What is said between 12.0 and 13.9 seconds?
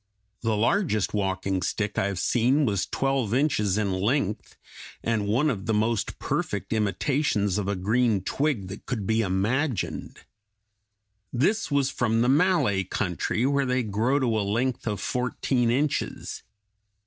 the Malay country, where they